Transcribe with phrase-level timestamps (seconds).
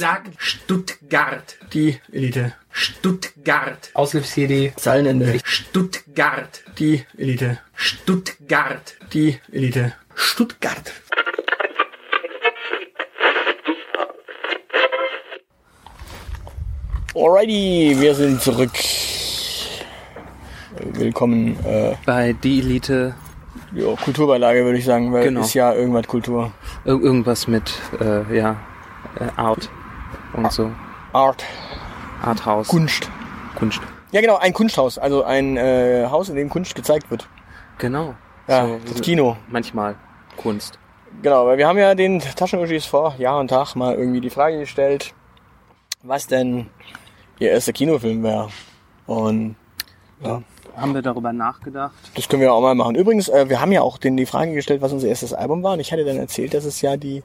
[0.00, 1.56] Sag Stuttgart.
[1.72, 2.52] Die Elite.
[2.70, 3.90] Stuttgart.
[3.94, 4.72] Aushilfs-CD.
[4.76, 5.40] Zeilenende.
[5.42, 6.62] Stuttgart.
[6.78, 7.58] Die Elite.
[7.74, 8.94] Stuttgart.
[9.12, 9.94] Die Elite.
[10.14, 10.92] Stuttgart.
[17.14, 18.70] Alrighty, wir sind zurück.
[20.92, 21.56] Willkommen.
[21.64, 23.14] Äh, Bei Die Elite
[23.74, 25.40] ja, Kulturbeilage würde ich sagen, weil Genau.
[25.40, 26.52] ist ja irgendwas Kultur.
[26.84, 28.56] ir irgendwas mit, äh, ja,
[29.18, 29.68] äh, Art
[30.34, 30.70] und so.
[31.12, 31.44] Art.
[32.22, 32.68] Arthouse.
[32.68, 33.10] Kunst.
[33.56, 33.80] Kunst.
[34.12, 34.98] Ja genau, ein Kunsthaus.
[34.98, 37.28] Also ein äh, Haus, in dem Kunst gezeigt wird.
[37.78, 38.14] Genau.
[38.46, 39.36] Ja, So, das Kino.
[39.48, 39.96] Manchmal
[40.36, 40.78] Kunst.
[41.22, 44.58] Genau, weil wir haben ja den Taschenurschis vor Jahr und Tag mal irgendwie die Frage
[44.60, 45.14] gestellt,
[46.02, 46.68] was denn
[47.38, 48.48] ihr erster Kinofilm wäre.
[49.06, 49.56] Und
[50.22, 50.42] ja,
[50.76, 51.92] Haben wir darüber nachgedacht?
[52.14, 52.94] das können wir auch mal machen.
[52.94, 55.72] Übrigens, äh, wir haben ja auch den die Frage gestellt, was unser erstes Album war.
[55.74, 57.22] Und ich hatte dann erzählt, dass es ja die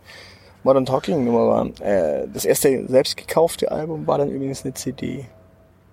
[0.64, 1.66] Modern Talking Nummer war.
[1.86, 5.26] Äh, das erste selbst gekaufte Album war dann übrigens eine CD.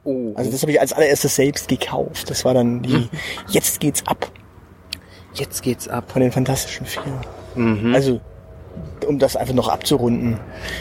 [0.05, 0.33] Oh.
[0.35, 2.31] Also das habe ich als allererstes selbst gekauft.
[2.31, 3.09] Das war dann die
[3.49, 4.31] Jetzt geht's ab
[5.35, 6.11] Jetzt geht's ab.
[6.11, 7.03] von den Fantastischen Vier.
[7.55, 7.95] Mhm.
[7.95, 8.21] Also,
[9.07, 10.39] um das einfach noch abzurunden.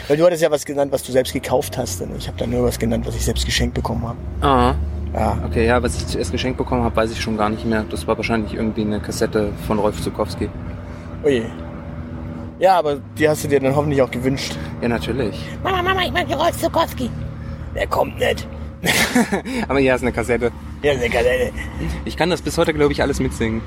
[0.08, 2.00] Weil du hattest ja was genannt, was du selbst gekauft hast.
[2.02, 4.18] Und ich habe dann nur was genannt, was ich selbst geschenkt bekommen habe.
[4.40, 4.74] Ah.
[5.14, 5.38] Ja.
[5.44, 7.84] Okay, ja, was ich zuerst geschenkt bekommen habe, weiß ich schon gar nicht mehr.
[7.90, 10.48] Das war wahrscheinlich irgendwie eine Kassette von Rolf Zukowski.
[11.24, 11.44] Oje.
[12.60, 14.54] Ja, aber die hast du dir dann hoffentlich auch gewünscht.
[14.82, 15.34] Ja, natürlich.
[15.64, 17.10] Mama, Mama, ich mag Rolf Zukowski.
[17.74, 18.46] Der kommt nicht.
[19.68, 20.52] Aber ja, ist eine Kassette.
[20.82, 21.52] Ja, der Kadette.
[22.04, 23.62] Ich kann das bis heute, glaube ich, alles mitsingen.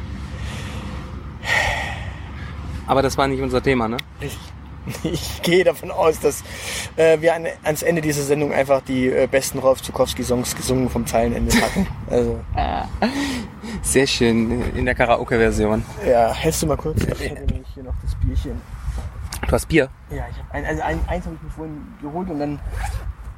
[2.86, 3.98] Aber das war nicht unser Thema, ne?
[4.22, 4.38] Ich,
[5.04, 6.44] ich gehe davon aus, dass
[6.98, 11.06] äh, wir an, ans Ende dieser Sendung einfach die äh, besten Rolf Zukowski-Songs gesungen vom
[11.08, 11.88] Zeilenende packen.
[12.10, 12.40] Also,
[13.82, 15.84] Sehr schön, in der Karaoke-Version.
[16.08, 17.02] ja, hältst du mal kurz?
[17.04, 18.62] Ich hätte nämlich hier noch das Bierchen.
[19.48, 19.90] Du hast Bier?
[20.10, 22.60] Ja, ich hab ein, also ein, eins habe ich mir vorhin geholt und dann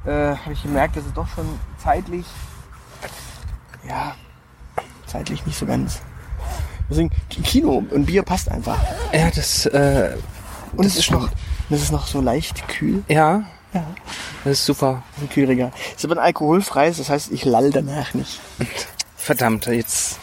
[0.04, 1.46] äh, habe ich gemerkt, dass es doch schon
[1.78, 2.24] zeitlich,
[3.88, 4.14] ja,
[5.06, 6.00] zeitlich nicht so ganz.
[6.88, 8.78] Deswegen, Ki- Kino und Bier passt einfach.
[9.12, 10.16] Ja, das, äh,
[10.76, 11.28] Und es ist noch,
[11.70, 13.02] das ist noch so leicht kühl.
[13.08, 13.44] ja,
[13.74, 13.84] Ja.
[14.44, 15.02] das ist super.
[15.20, 15.72] Ein Kühlregal.
[15.90, 18.40] Es ist aber ein alkoholfreies, das heißt, ich lall danach nicht.
[19.16, 20.18] Verdammt, jetzt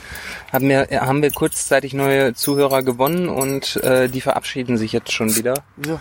[0.52, 5.36] haben wir, haben wir kurzzeitig neue Zuhörer gewonnen und äh, die verabschieden sich jetzt schon
[5.36, 5.64] wieder.
[5.78, 6.00] Wieso?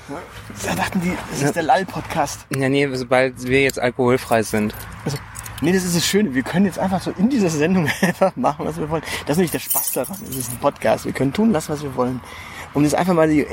[0.67, 2.47] Da dachten die, das ist der Lall-Podcast.
[2.55, 4.75] Ja, nee, sobald wir jetzt alkoholfrei sind.
[5.05, 5.17] Also,
[5.63, 6.35] nee, das ist das Schöne.
[6.35, 9.03] Wir können jetzt einfach so in dieser Sendung einfach machen, was wir wollen.
[9.27, 10.17] Das ist nicht der Spaß daran.
[10.31, 11.07] Es ist ein Podcast.
[11.07, 12.21] Wir können tun lassen, was wir wollen.
[12.75, 13.47] Um das einfach mal in,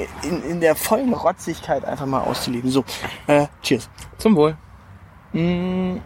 [0.49, 2.71] in der vollen Rotzigkeit einfach mal auszuleben.
[2.71, 2.85] So,
[3.27, 3.89] äh, cheers.
[4.17, 4.55] Zum Wohl.
[5.33, 5.97] Mm,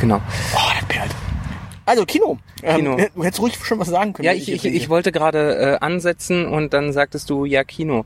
[0.00, 0.16] Genau.
[0.16, 1.14] oh, das perlt.
[1.86, 2.38] Also, Kino.
[2.62, 2.96] Ähm, Kino.
[3.14, 4.26] Du hättest ruhig schon was sagen können.
[4.26, 8.04] Ja, ich, ich, ich wollte gerade äh, ansetzen und dann sagtest du, ja, Kino.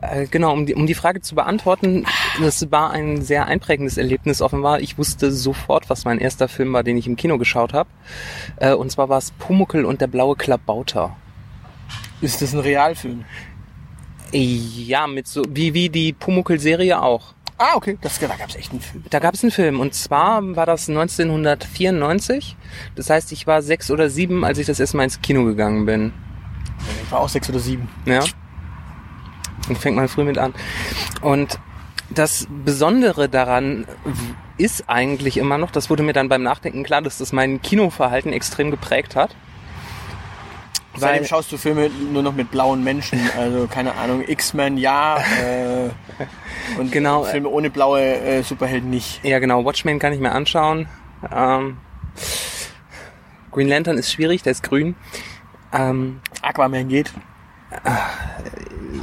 [0.00, 2.06] Äh, genau, um die, um die Frage zu beantworten,
[2.40, 4.80] das war ein sehr einprägendes Erlebnis offenbar.
[4.80, 7.90] Ich wusste sofort, was mein erster Film war, den ich im Kino geschaut habe.
[8.56, 11.16] Äh, und zwar war es Pumuckel und der blaue Klabauter.
[12.20, 13.24] Ist das ein Realfilm?
[14.32, 17.34] Ja, mit so, wie, wie die Pumuckel-Serie auch.
[17.56, 17.98] Ah, okay.
[18.00, 19.04] Das, da gab es echt einen Film.
[19.10, 22.56] Da gab es einen Film und zwar war das 1994.
[22.94, 25.84] Das heißt, ich war sechs oder sieben, als ich das erste Mal ins Kino gegangen
[25.86, 26.12] bin.
[27.04, 27.88] Ich war auch sechs oder sieben.
[28.06, 28.22] Ja.
[29.68, 30.54] Und fängt mal früh mit an.
[31.20, 31.58] Und
[32.10, 33.86] das Besondere daran
[34.56, 38.32] ist eigentlich immer noch, das wurde mir dann beim Nachdenken klar, dass das mein Kinoverhalten
[38.32, 39.34] extrem geprägt hat.
[40.98, 45.90] Seitdem schaust du Filme nur noch mit blauen Menschen, also keine Ahnung, X-Men ja, äh,
[46.78, 47.24] und Genau.
[47.24, 49.24] Filme ohne blaue äh, Superhelden nicht.
[49.24, 50.88] ja genau, Watchmen kann ich mir anschauen.
[51.34, 51.78] Ähm,
[53.50, 54.94] Green Lantern ist schwierig, der ist grün.
[55.72, 57.12] Ähm, Aquaman geht,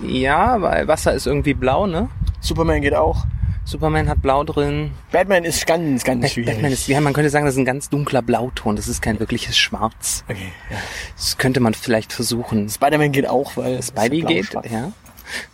[0.03, 2.09] ja, weil Wasser ist irgendwie blau, ne?
[2.39, 3.25] Superman geht auch.
[3.67, 4.91] Superman hat blau drin.
[5.11, 6.51] Batman ist ganz, ganz Bat- schwierig.
[6.53, 8.75] Batman ist, ja, man könnte sagen, das ist ein ganz dunkler Blauton.
[8.75, 10.23] Das ist kein wirkliches Schwarz.
[10.29, 10.77] okay, ja.
[11.15, 12.69] Das könnte man vielleicht versuchen.
[12.69, 14.91] Spider-Man geht auch, weil Spidey geht, ja.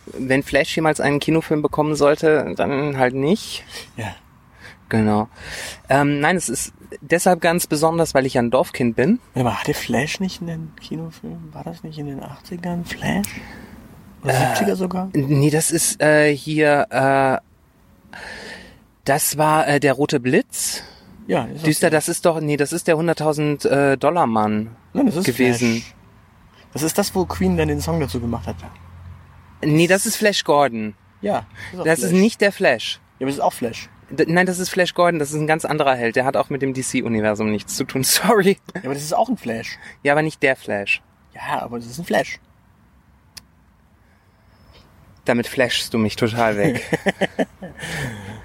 [0.06, 3.64] Wenn Flash jemals einen Kinofilm bekommen sollte, dann halt nicht.
[3.96, 4.14] Ja.
[4.90, 5.28] Genau.
[5.88, 9.20] Ähm, nein, es ist deshalb ganz besonders, weil ich ein Dorfkind bin.
[9.32, 11.48] Warte mal, hatte Flash nicht einen Kinofilm?
[11.54, 13.26] War das nicht in den 80ern Flash?
[14.22, 15.08] Oder Äh, 70er sogar?
[15.14, 17.38] Nee, das ist äh, hier, äh,
[19.04, 20.82] das war äh, der rote Blitz.
[21.26, 21.94] Ja, ist Düster, okay.
[21.94, 25.80] das ist doch, nee, das ist der 100.000 äh, Dollar Mann Nein, das ist gewesen.
[25.80, 25.94] Flash.
[26.72, 28.56] Das ist das, wo Queen dann den Song dazu gemacht hat.
[29.64, 30.94] Nee, das ist Flash Gordon.
[31.20, 31.46] Ja.
[31.78, 32.10] auch Das Flash.
[32.10, 33.00] ist nicht der Flash.
[33.18, 33.88] Ja, aber das ist auch Flash.
[34.10, 36.16] D nein, das ist Flash Gordon, das ist ein ganz anderer Held.
[36.16, 38.02] Der hat auch mit dem DC-Universum nichts zu tun.
[38.04, 38.58] Sorry.
[38.74, 39.78] Ja, aber das ist auch ein Flash.
[40.02, 41.02] Ja, aber nicht der Flash.
[41.34, 42.40] Ja, aber das ist ein Flash.
[45.24, 46.98] Damit flashst du mich total weg.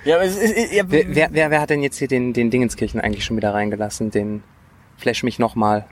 [0.08, 2.50] Ja, aber es ist, ja, wer, wer, wer, wer hat denn jetzt hier den, den
[2.50, 4.10] Dingenskirchen eigentlich schon wieder reingelassen?
[4.10, 4.42] Den
[4.96, 5.86] Flash mich nochmal.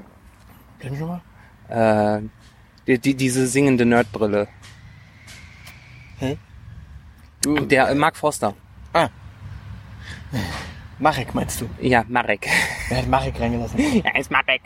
[0.80, 2.18] Kann ich schon mal?
[2.18, 2.22] Äh,
[2.88, 4.48] die, die, diese singende Nerdbrille.
[6.20, 6.38] Hä?
[7.42, 8.54] Du, Der äh, Mark Forster.
[8.94, 9.10] ah.
[10.98, 11.70] Marek meinst du?
[11.82, 12.48] Ja, Marek.
[12.88, 13.78] Wer hat Marek reingelassen?
[14.02, 14.62] Ja, ist Marek.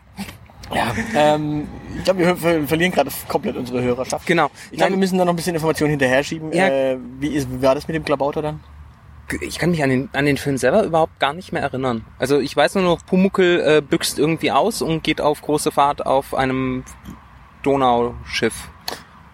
[0.72, 0.94] Ja.
[1.16, 1.68] Ähm,
[1.98, 4.28] ich glaube, wir ver verlieren gerade komplett unsere Hörerschaft.
[4.28, 4.51] Genau.
[4.69, 6.54] Ich glaube, wir müssen da noch ein bisschen Informationen hinterher schieben.
[6.54, 6.68] Ja.
[6.68, 8.60] Äh, wie, ist, wie war das mit dem Klabauter dann?
[9.42, 12.06] Ich kann mich an den, an den Film selber überhaupt gar nicht mehr erinnern.
[12.18, 16.06] Also ich weiß nur noch, Pumuckel äh, büxt irgendwie aus und geht auf große Fahrt
[16.06, 16.84] auf einem
[17.64, 18.70] Donauschiff,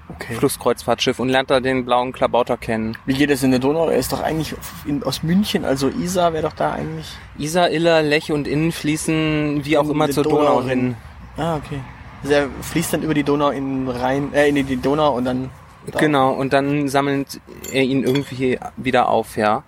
[0.08, 0.36] Okay.
[0.36, 2.96] Flusskreuzfahrtschiff und lernt da den blauen Klabauter kennen.
[3.08, 3.90] Wie geht es in der Donau?
[3.90, 4.54] Er ist doch eigentlich
[4.86, 7.08] in, aus München, also Isar wäre doch da eigentlich.
[7.40, 10.80] Isar, Iller, Lech und Inn fließen wie auch In immer die zur Donau Donau, hin.
[10.80, 10.96] hin.
[11.38, 11.80] Ah, okay.
[12.22, 15.50] Also er fließt dann über die Donau in Rhein, äh, in die Donau und dann.
[15.92, 15.98] da.
[16.00, 17.42] Genau, und dann sammelt
[17.72, 19.64] er ihn irgendwie wieder auf, ja.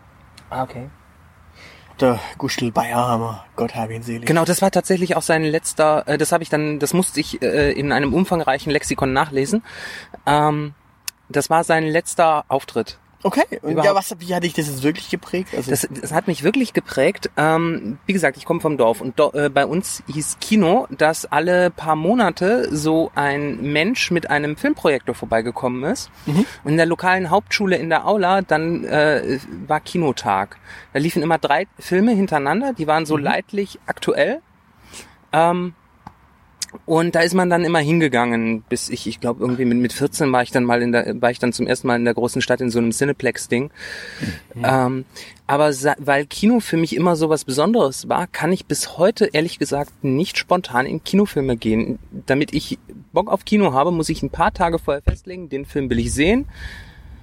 [0.49, 0.89] Ah, okay.
[1.99, 4.27] Der Gustl Bayerhammer, Gott habe ihn selig.
[4.27, 7.41] Genau, das war tatsächlich auch sein letzter, äh, das habe ich dann, das musste ich
[7.41, 9.63] äh, in einem umfangreichen Lexikon nachlesen.
[10.27, 10.75] Ähm,
[11.27, 12.99] das war sein letzter Auftritt.
[13.23, 15.49] Okay, und ja, was, wie hat dich das jetzt wirklich geprägt?
[15.55, 17.31] Also, Das, das hat mich wirklich geprägt.
[17.35, 21.25] Ähm, wie gesagt, ich komme vom Dorf und do, äh, bei uns hieß Kino, dass
[21.25, 26.11] alle paar Monate so ein Mensch mit einem Filmprojektor vorbeigekommen ist.
[26.63, 30.57] Und in der lokalen Hauptschule in der Aula dann äh, war Kinotag.
[30.93, 34.41] Da liefen immer drei Filme hintereinander, die waren so leidlich aktuell.
[35.33, 35.73] Ähm,
[36.85, 40.31] und da ist man dann immer hingegangen, bis ich, ich glaube irgendwie mit, mit 14
[40.31, 42.41] war ich dann mal in der, war ich dann zum ersten Mal in der großen
[42.41, 43.71] Stadt in so einem Cineplex-Ding.
[44.63, 45.05] Ähm,
[45.45, 49.59] aber weil Kino für mich immer so was Besonderes war, kann ich bis heute ehrlich
[49.59, 51.99] gesagt nicht spontan in Kinofilme gehen.
[52.25, 52.79] Damit ich
[53.13, 56.13] Bock auf Kino habe, muss ich ein paar Tage vorher festlegen, den Film will ich
[56.13, 56.47] sehen.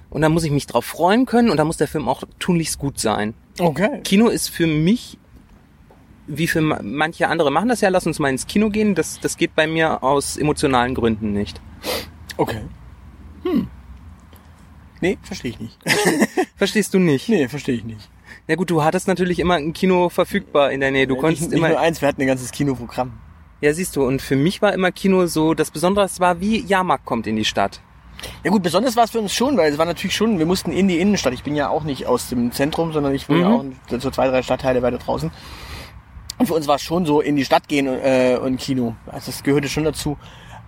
[0.09, 2.79] Und dann muss ich mich drauf freuen können und dann muss der Film auch tunlichst
[2.79, 3.33] gut sein.
[3.59, 4.01] okay.
[4.03, 5.17] Kino ist für mich,
[6.27, 8.95] wie für ma- manche andere machen das ja, lass uns mal ins Kino gehen.
[8.95, 11.61] Das, das geht bei mir aus emotionalen Gründen nicht.
[12.37, 12.61] Okay.
[13.43, 13.67] Hm.
[15.01, 15.77] Nee, verstehe ich nicht.
[16.55, 17.29] Verstehst du nicht?
[17.29, 18.09] nee, verstehe ich nicht.
[18.47, 21.05] Na gut, du hattest natürlich immer ein Kino verfügbar in der Nähe.
[21.07, 21.79] Du Äh, konntest nicht, nicht nur immer.
[21.79, 23.13] eins, wir hatten ein ganzes Kinoprogramm.
[23.61, 24.05] Ja, siehst du.
[24.05, 27.35] Und für mich war immer Kino so, das Besondere es war wie Jahrmarkt kommt in
[27.35, 27.81] die Stadt.
[28.43, 30.71] Ja gut, besonders war es für uns schon, weil es war natürlich schon, wir mussten
[30.71, 31.33] in die Innenstadt.
[31.33, 33.65] Ich bin ja auch nicht aus dem Zentrum, sondern ich wohne ja auch
[33.99, 35.31] so zwei, drei Stadtteile weiter draußen.
[36.37, 38.95] Und für uns war es schon so, in die Stadt gehen und, äh, und Kino.
[39.07, 40.17] Also das gehörte schon dazu.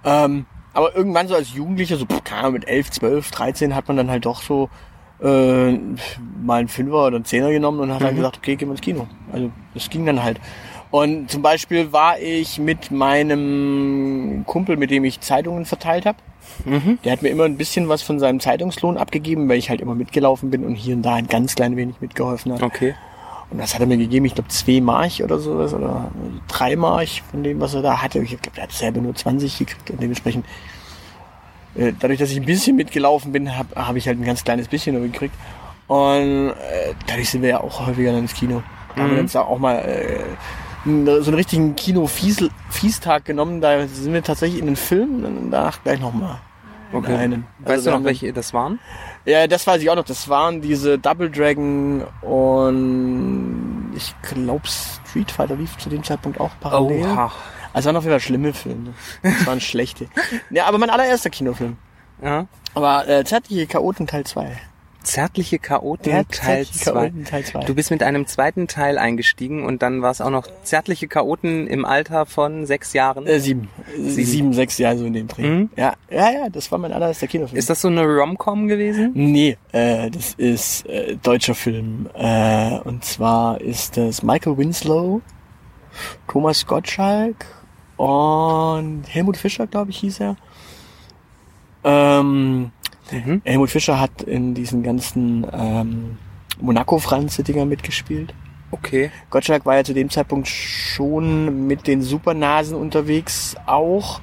[0.05, 3.87] Ähm, aber irgendwann so als Jugendlicher, so pff, keine Ahnung, mit 11, 12, 13, hat
[3.87, 4.69] man dann halt doch so
[5.21, 8.73] äh, mal einen Fünfer oder einen Zehner genommen und hat dann gesagt, okay, gehen wir
[8.73, 9.07] ins Kino.
[9.31, 10.39] Also das ging dann halt.
[10.89, 16.17] Und zum Beispiel war ich mit meinem Kumpel, mit dem ich Zeitungen verteilt habe.
[17.03, 19.95] Der hat mir immer ein bisschen was von seinem Zeitungslohn abgegeben, weil ich halt immer
[19.95, 22.63] mitgelaufen bin und hier und da ein ganz klein wenig mitgeholfen habe.
[22.63, 22.95] Okay.
[23.49, 26.11] Und das hat er mir gegeben, ich glaube zwei March oder sowas oder
[26.47, 28.19] drei March von dem, was er da hatte.
[28.19, 30.45] Ich glaube, er hat selber nur 20 gekriegt und dementsprechend,
[31.75, 34.67] äh, dadurch, dass ich ein bisschen mitgelaufen bin, habe hab ich halt ein ganz kleines
[34.67, 35.35] bisschen nur gekriegt.
[35.87, 38.61] Und äh, dadurch sind wir ja auch häufiger dann ins Kino.
[38.95, 40.19] Da haben wir uns da auch mal äh,
[40.83, 43.61] so einen richtigen Kino-Fiestag genommen.
[43.61, 46.39] Da sind wir tatsächlich in den Film und danach gleich nochmal.
[46.93, 47.29] Okay.
[47.59, 48.79] Weißt Also du wir noch, welche das waren?
[49.25, 50.05] ja, das weiß ich auch noch.
[50.05, 56.51] Das waren diese Double Dragon und ich glaube Street Fighter lief zu dem Zeitpunkt auch
[56.59, 57.05] parallel.
[57.05, 57.31] Oha.
[57.73, 58.93] Also es waren auf jeden Fall schlimme Filme.
[59.21, 60.07] Es waren schlechte.
[60.49, 61.77] Ja, aber mein allererster Kinofilm.
[62.21, 62.47] Ja.
[62.73, 64.57] Aber äh, Zärtliche Chaoten Teil 2.
[65.07, 66.91] Zärtliche Chaoten Ja, Teil Zärtliche 2.
[66.91, 67.59] Chaoten Teil 2.
[67.61, 71.65] Du bist mit einem zweiten Teil eingestiegen und dann war es auch noch Zärtliche Chaoten
[71.67, 73.25] im Alter von sechs Jahren.
[73.25, 73.69] Äh, sieben.
[73.97, 74.51] sieben.
[74.51, 75.47] sechs Jahre so in dem Dreh.
[75.47, 75.69] Mhm.
[75.77, 77.57] Ja, ja, ja, das war mein allererster Kinofilm.
[77.57, 79.11] Ist das so eine Rom-Com gewesen?
[79.13, 82.09] Nee, äh, das ist äh, deutscher Film.
[82.13, 85.21] Äh, und zwar ist das Michael Winslow,
[86.27, 87.45] Thomas Gottschalk
[87.95, 90.35] und Helmut Fischer, glaube ich, hieß er.
[91.83, 92.71] Ähm,
[93.11, 93.41] Mhm.
[93.43, 96.17] Helmut Fischer hat in diesen ganzen ähm,
[96.59, 98.33] Monaco-Franz-Dinger mitgespielt.
[98.71, 99.11] Okay.
[99.29, 104.21] Gottschalk war ja zu dem Zeitpunkt schon mit den Supernasen unterwegs auch.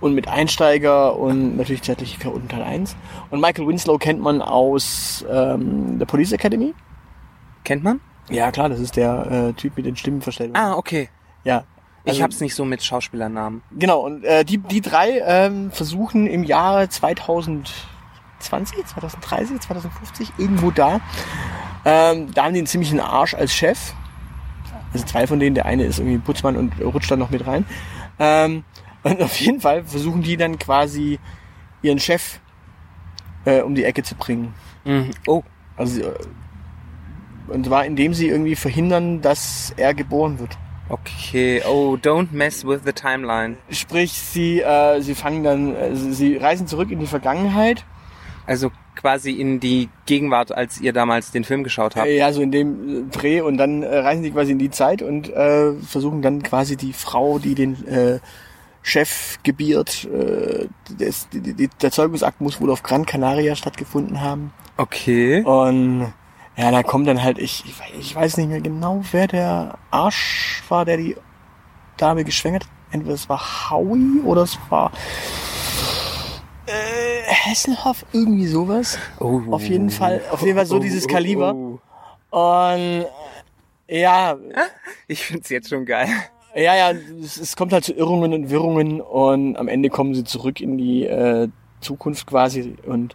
[0.00, 2.94] Und mit Einsteiger und natürlich Zärtliche Chaoten Teil 1.
[3.30, 6.72] Und Michael Winslow kennt man aus ähm, der Police Academy.
[7.64, 8.00] Kennt man?
[8.30, 10.56] Ja, klar, das ist der äh, Typ mit den Stimmenverstellungen.
[10.56, 11.08] Ah, okay.
[11.42, 11.64] Ja.
[12.08, 13.62] Ich Also- hab's nicht so mit Schauspielernamen.
[13.78, 21.00] Genau, und äh, die, die drei ähm, versuchen im Jahre 2020, 2030, 2050, irgendwo da,
[21.84, 23.92] ähm, da haben die einen ziemlichen Arsch als Chef.
[24.92, 27.66] Also zwei von denen, der eine ist irgendwie Putzmann und rutscht dann noch mit rein.
[28.18, 28.64] Ähm,
[29.02, 31.18] und auf jeden Fall versuchen die dann quasi
[31.82, 32.40] ihren Chef
[33.44, 34.54] äh, um die Ecke zu bringen.
[34.84, 35.10] Mhm.
[35.26, 35.42] Oh,
[35.76, 36.14] Also äh,
[37.48, 40.56] und zwar indem sie irgendwie verhindern, dass er geboren wird.
[40.88, 41.62] Okay.
[41.66, 43.56] Oh, don't mess with the timeline.
[43.70, 47.84] Sprich, sie äh, sie fangen dann, äh, sie reisen zurück in die Vergangenheit.
[48.46, 52.06] Also quasi in die Gegenwart, als ihr damals den Film geschaut habt.
[52.06, 55.02] Äh, ja, so in dem Dreh und dann äh, reisen sie quasi in die Zeit
[55.02, 58.18] und äh, versuchen dann quasi die Frau, die den äh,
[58.82, 64.52] Chef gebiert, äh, des, die, die, der Zeugungsakt muss wohl auf Gran Canaria stattgefunden haben.
[64.76, 65.42] Okay.
[65.42, 66.12] Und
[66.58, 69.78] ja, da kommt dann halt, ich, ich, weiß- ich weiß nicht mehr genau, wer der
[69.90, 71.16] Arsch war, der die
[71.96, 72.70] Dame geschwängert hat.
[72.90, 74.90] Entweder es war Howie oder es war
[76.66, 78.98] äh, Hasselhoff, irgendwie sowas.
[79.20, 79.40] Oh.
[79.50, 81.54] Auf jeden Fall, auf jeden Fall so dieses Kaliber.
[81.54, 81.78] oh.
[82.30, 83.06] Und
[83.88, 84.36] ja,
[85.06, 86.08] Ich find's jetzt schon geil.
[86.54, 86.90] ja, ja,
[87.22, 90.76] es, es kommt halt zu Irrungen und Wirrungen und am Ende kommen sie zurück in
[90.76, 91.48] die äh,
[91.80, 93.14] Zukunft quasi und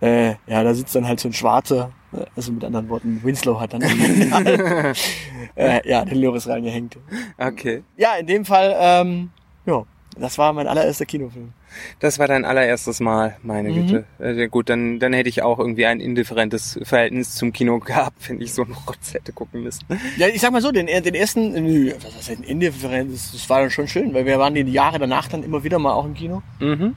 [0.00, 2.01] äh, ja, da sitzt dann halt so ein Schwarzer, äh,
[2.36, 3.82] also mit anderen Worten, Winslow hat dann
[5.56, 6.98] äh, ja, den Loris reingehängt.
[7.38, 7.82] Okay.
[7.96, 9.30] Ja, in dem Fall, ähm,
[9.66, 9.84] ja,
[10.18, 11.52] das war mein allererster Kinofilm.
[12.00, 13.74] Das war dein allererstes Mal, meine Mhm.
[13.86, 14.04] Güte.
[14.18, 18.40] Äh, gut, dann, dann hätte ich auch irgendwie ein indifferentes Verhältnis zum Kino gehabt, wenn
[18.42, 19.86] ich so einen Rotz hätte gucken müssen.
[20.18, 23.48] Ja, ich sag mal so, den, den ersten, nö, was heißt denn indifferent, das, das
[23.48, 26.04] war dann schon schön, weil wir waren die Jahre danach dann immer wieder mal auch
[26.04, 26.42] im Kino.
[26.60, 26.94] Mhm.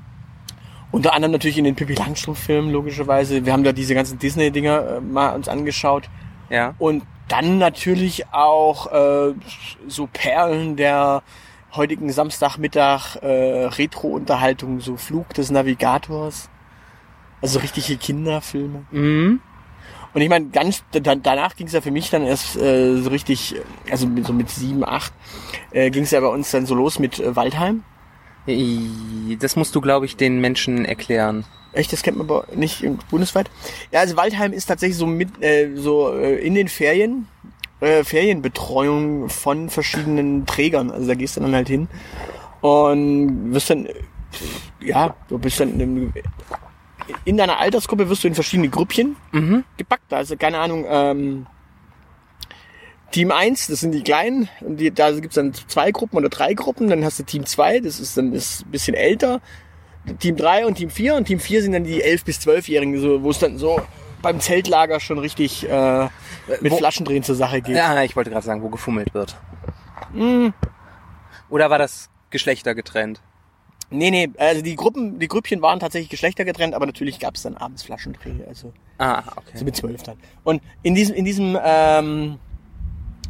[0.95, 3.45] Unter anderem natürlich in den Pippi Langstrumpf-Filmen, logischerweise.
[3.45, 6.09] Wir haben da diese ganzen Disney-Dinger äh, mal uns angeschaut.
[6.49, 6.73] Ja.
[6.79, 9.33] Und dann natürlich auch äh,
[9.89, 11.21] so Perlen der
[11.73, 16.49] heutigen Samstagmittag äh, Retro-Unterhaltung, so Flug des Navigators.
[17.41, 18.85] Also richtige Kinderfilme.
[18.91, 19.41] Mhm.
[20.13, 23.09] Und ich meine, ganz da, danach ging es ja für mich dann erst äh, so
[23.09, 23.55] richtig,
[23.91, 25.11] also mit, so mit sieben, acht,
[25.71, 27.83] äh, ging es ja bei uns dann so los mit äh, Waldheim.
[29.39, 31.45] Das musst du, glaube ich, den Menschen erklären.
[31.73, 33.49] Echt, das kennt man aber nicht bundesweit.
[33.91, 37.27] Ja, also Waldheim ist tatsächlich so mit äh, so äh, in den Ferien
[37.81, 40.89] äh, Ferienbetreuung von verschiedenen Trägern.
[40.91, 41.87] Also da gehst du dann halt hin
[42.61, 43.93] und wirst dann äh,
[44.79, 46.13] ja, du bist dann in,
[47.25, 49.63] in deiner Altersgruppe wirst du in verschiedene Grüppchen Mhm.
[49.77, 50.13] gepackt.
[50.13, 51.45] Also keine Ahnung, ähm,
[53.15, 56.53] Team 1, das sind die Kleinen, und die, da gibt's dann zwei Gruppen oder drei
[56.53, 59.39] Gruppen, dann hast du Team 2, das ist dann ist ein bisschen älter,
[60.19, 63.23] Team 3 und Team 4 und Team 4 sind dann die 11- bis 12-Jährigen, so,
[63.23, 63.79] wo es dann so
[64.21, 66.09] beim Zeltlager schon richtig äh,
[66.59, 67.77] mit Wo- Flaschendrehen zur Sache geht.
[67.77, 69.37] Ja, ich wollte gerade sagen, wo gefummelt wird.
[70.13, 70.53] Hm,
[71.49, 73.21] Oder war das Geschlechter getrennt?
[73.91, 77.83] nee, nee, also die Gruppen, die Grüppchen waren tatsächlich geschlechtergetrennt, aber natürlich gab's dann abends
[77.83, 79.63] Flaschendreh, also Ah, so okay.
[79.63, 80.17] mit 12 dann.
[80.43, 82.39] Und in diesem, in diesem, ähm,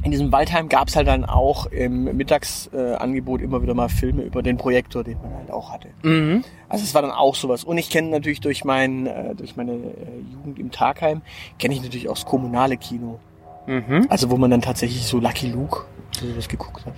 [0.05, 4.43] in diesem Waldheim gab's halt dann auch im Mittagsangebot äh, immer wieder mal Filme über
[4.43, 5.87] den Projektor, den man halt auch hatte.
[6.03, 6.43] Mhm.
[6.69, 7.63] Also es war dann auch sowas.
[7.63, 11.23] Und ich kenne natürlich durch mein, äh, durch meine äh, Jugend im Tagheim,
[11.57, 13.19] kenne ich natürlich auch das kommunale Kino.
[13.65, 14.05] Mhm.
[14.07, 16.93] Also wo man dann tatsächlich so Lucky Luke so was geguckt hat.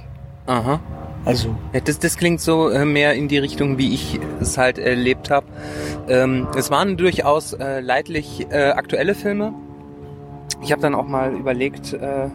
[0.48, 0.82] Aha.
[1.24, 4.78] Also, Ja, das, das klingt so äh, mehr in die Richtung, wie ich es halt
[4.78, 5.48] erlebt habe.
[6.10, 9.54] Ähm, es waren durchaus äh, leidlich äh, aktuelle Filme.
[10.62, 12.30] Ich habe dann auch mal überlegt, äh,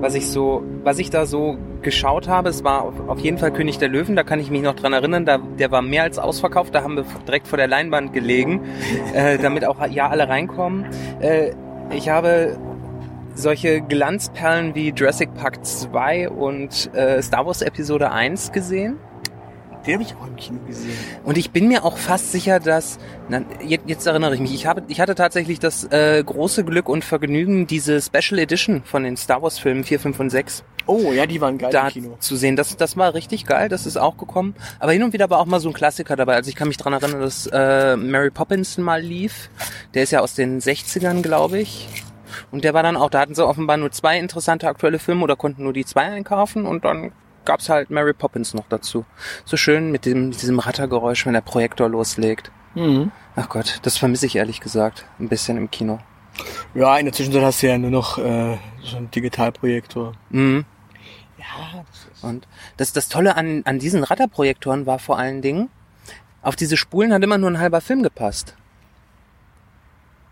[0.00, 2.48] was ich so, was ich da so geschaut habe.
[2.48, 4.16] Es war auf, auf jeden Fall König der Löwen.
[4.16, 5.24] Da kann ich mich noch dran erinnern.
[5.24, 6.74] Da, der war mehr als ausverkauft.
[6.74, 8.62] Da haben wir direkt vor der Leinwand gelegen,
[9.14, 10.86] äh, damit auch ja alle reinkommen.
[11.20, 11.52] Äh,
[11.94, 12.58] ich habe
[13.34, 18.98] solche Glanzperlen wie Jurassic Park 2 und äh, Star Wars Episode 1 gesehen.
[19.86, 20.96] Den habe ich auch im Kino gesehen.
[21.24, 24.66] Und ich bin mir auch fast sicher, dass, na, jetzt, jetzt erinnere ich mich, ich,
[24.66, 29.16] habe, ich hatte tatsächlich das äh, große Glück und Vergnügen, diese Special Edition von den
[29.16, 32.16] Star Wars Filmen 4, 5 und 6 Oh, ja, die waren geil da im Kino.
[32.18, 32.56] zu sehen.
[32.56, 34.54] Das, das war richtig geil, das ist auch gekommen.
[34.80, 36.34] Aber hin und wieder war auch mal so ein Klassiker dabei.
[36.34, 39.50] Also ich kann mich dran erinnern, dass äh, Mary Poppins mal lief.
[39.94, 41.88] Der ist ja aus den 60ern, glaube ich.
[42.50, 45.36] Und der war dann auch, da hatten sie offenbar nur zwei interessante aktuelle Filme oder
[45.36, 47.12] konnten nur die zwei einkaufen und dann
[47.44, 49.04] gab's halt Mary Poppins noch dazu.
[49.44, 52.50] So schön mit dem, diesem Rattergeräusch, wenn der Projektor loslegt.
[52.74, 53.10] Mhm.
[53.36, 55.98] Ach Gott, das vermisse ich ehrlich gesagt ein bisschen im Kino.
[56.74, 60.12] Ja, in der Zwischenzeit hast du ja nur noch äh, so einen Digitalprojektor.
[60.30, 60.64] Mhm.
[61.38, 62.24] Ja, das ist...
[62.24, 65.70] Und das, das Tolle an, an diesen Ratterprojektoren war vor allen Dingen,
[66.42, 68.54] auf diese Spulen hat immer nur ein halber Film gepasst.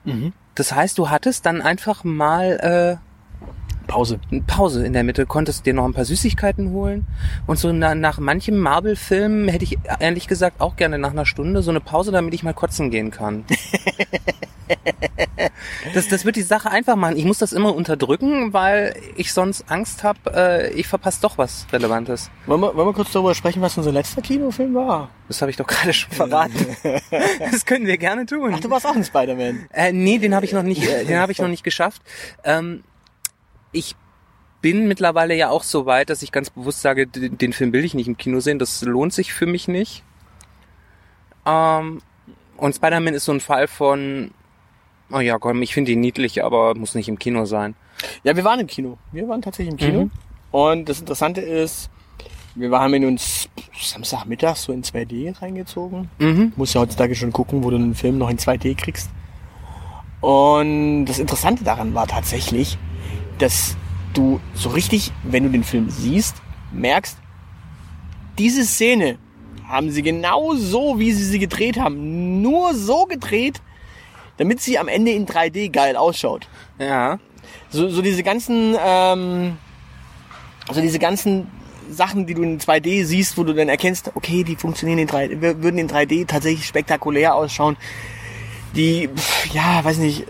[0.05, 0.33] Mhm.
[0.55, 3.01] Das heißt, du hattest dann einfach mal
[3.89, 4.21] Pause.
[4.31, 7.07] eine Pause in der Mitte, konntest dir noch ein paar Süßigkeiten holen.
[7.49, 11.63] Und so na, nach manchem Marvel-Film hätte ich ehrlich gesagt auch gerne nach einer Stunde
[11.63, 13.45] so eine Pause, damit ich mal kotzen gehen kann.
[15.95, 17.17] Das, das wird die Sache einfach machen.
[17.17, 21.67] Ich muss das immer unterdrücken, weil ich sonst Angst habe, äh, ich verpasse doch was
[21.73, 22.31] Relevantes.
[22.47, 25.11] Wollen wir, wollen wir kurz darüber sprechen, was unser letzter Kinofilm war?
[25.29, 26.77] Das habe ich doch gerade schon verraten.
[27.51, 28.53] das können wir gerne tun.
[28.55, 29.69] Ach, du warst auch ein Spider-Man.
[29.73, 32.03] Äh, nee, den habe ich noch nicht, äh, den habe ich noch nicht geschafft.
[32.45, 32.83] Ähm,
[33.73, 33.97] ich
[34.61, 37.85] bin mittlerweile ja auch so weit, dass ich ganz bewusst sage, den, den Film will
[37.85, 38.59] ich nicht im Kino sehen.
[38.59, 40.03] Das lohnt sich für mich nicht.
[41.47, 42.01] Ähm,
[42.57, 44.33] und Spider-Man ist so ein Fall von,
[45.13, 47.75] oh ja, komm, ich finde ihn niedlich, aber muss nicht im Kino sein.
[48.25, 48.99] Ja, wir waren im Kino.
[49.13, 50.05] Wir waren tatsächlich im Kino.
[50.05, 50.11] Mhm.
[50.51, 51.91] Und das Interessante ist,
[52.55, 53.49] wir haben ihn uns
[53.81, 56.11] Samstagmittag so in 2D reingezogen.
[56.19, 56.53] Mhm.
[56.57, 59.11] Muss ja heutzutage schon gucken, wo du einen Film noch in 2D kriegst.
[60.21, 62.77] Und das Interessante daran war tatsächlich,
[63.39, 63.77] dass
[64.15, 66.37] du so richtig, wenn du den Film siehst,
[66.73, 67.17] merkst,
[68.39, 69.19] diese Szene
[69.67, 73.61] haben sie genau so, wie sie sie gedreht haben, nur so gedreht,
[74.39, 76.49] damit sie am Ende in 3D geil ausschaut.
[76.79, 77.19] Ja.
[77.71, 79.59] So, so diese ganzen, ähm,
[80.67, 81.49] also diese ganzen
[81.91, 85.41] Sachen, die du in 2D siehst, wo du dann erkennst, okay, die funktionieren in 3D,
[85.41, 87.77] wir würden in 3D tatsächlich spektakulär ausschauen.
[88.75, 89.09] Die,
[89.53, 90.25] ja, weiß nicht,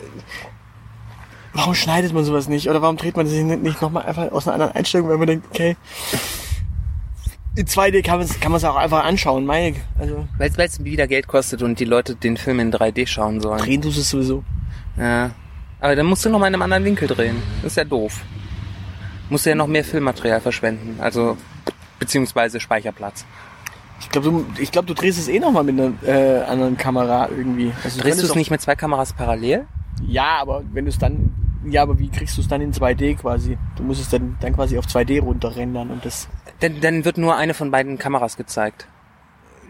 [1.58, 2.70] warum schneidet man sowas nicht?
[2.70, 5.46] Oder warum dreht man sich nicht nochmal einfach aus einer anderen Einstellung, wenn man denkt,
[5.50, 5.76] okay,
[7.56, 11.08] in 2D kann man es kann man's auch einfach anschauen, meine, also Weil es wieder
[11.08, 13.58] Geld kostet und die Leute den Film in 3D schauen sollen.
[13.58, 14.44] drehen tust du es sowieso.
[14.96, 15.32] Ja.
[15.80, 17.42] Aber dann musst du noch mal in einem anderen Winkel drehen.
[17.62, 18.20] Das ist ja doof.
[19.28, 20.98] Musst du ja noch mehr Filmmaterial verschwenden.
[21.00, 21.36] Also,
[21.98, 23.24] beziehungsweise Speicherplatz.
[24.00, 27.28] Ich glaube, du, ich glaub, du drehst es eh nochmal mit einer äh, anderen Kamera
[27.28, 27.72] irgendwie.
[27.82, 29.66] Also Drehst du es nicht mit zwei Kameras parallel?
[30.06, 31.34] Ja, aber wenn du es dann,
[31.64, 33.58] ja, aber wie kriegst du es dann in 2D quasi?
[33.76, 36.28] Du musst es dann, dann quasi auf 2D runterrendern und das,
[36.60, 38.86] Dann, dann wird nur eine von beiden Kameras gezeigt.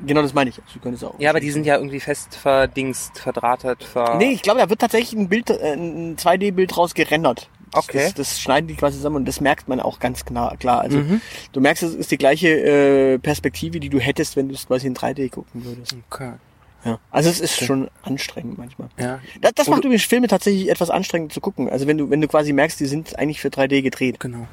[0.07, 0.57] genau das meine ich.
[0.61, 1.19] Also, du könntest auch.
[1.19, 4.17] Ja, aber die sind ja irgendwie fest verdingst, verdrahtet, ver...
[4.17, 7.49] Nee, ich glaube, da wird tatsächlich ein Bild, äh, ein 2D-Bild raus gerendert.
[7.75, 8.05] Okay.
[8.05, 10.57] Das, das schneiden die quasi zusammen und das merkt man auch ganz klar.
[10.57, 10.81] klar.
[10.81, 11.21] Also Mhm.
[11.53, 14.87] du merkst, es ist die gleiche äh, Perspektive, die du hättest, wenn du es quasi
[14.87, 15.95] in 3D gucken würdest.
[16.11, 16.33] Okay.
[16.85, 16.99] Ja.
[17.11, 18.89] Also es ist schon anstrengend manchmal.
[18.99, 19.21] Ja.
[19.41, 21.69] Das, das macht übrigens Filme tatsächlich etwas anstrengend zu gucken.
[21.69, 24.21] Also wenn du, wenn du quasi merkst, die sind eigentlich für 3D gedreht.
[24.21, 24.47] Genau.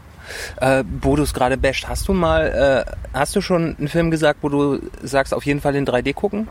[0.59, 4.09] Äh, wo du es gerade basht, hast du mal, äh, hast du schon einen Film
[4.09, 6.47] gesagt, wo du sagst, auf jeden Fall in 3D gucken?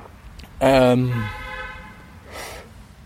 [0.61, 1.13] Ähm,